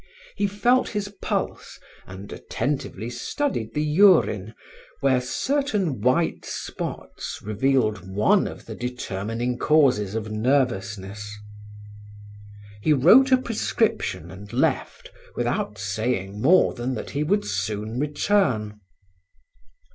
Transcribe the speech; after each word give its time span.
He 0.35 0.47
felt 0.47 0.89
his 0.89 1.13
pulse 1.21 1.79
and 2.07 2.33
attentively 2.33 3.07
studied 3.07 3.75
the 3.75 3.83
urine 3.83 4.55
where 5.01 5.21
certain 5.21 6.01
white 6.01 6.43
spots 6.43 7.39
revealed 7.43 8.09
one 8.09 8.47
of 8.47 8.65
the 8.65 8.73
determining 8.73 9.59
causes 9.59 10.15
of 10.15 10.31
nervousness. 10.31 11.31
He 12.81 12.93
wrote 12.93 13.31
a 13.31 13.37
prescription 13.37 14.31
and 14.31 14.51
left 14.51 15.11
without 15.35 15.77
saying 15.77 16.41
more 16.41 16.73
than 16.73 16.95
that 16.95 17.11
he 17.11 17.23
would 17.23 17.45
soon 17.45 17.99
return. 17.99 18.79